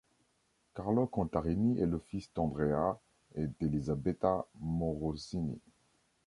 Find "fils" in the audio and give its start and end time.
1.99-2.33